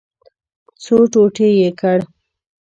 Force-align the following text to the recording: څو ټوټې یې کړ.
څو 0.83 0.95
ټوټې 1.11 1.47
یې 1.59 1.69
کړ. 1.79 1.99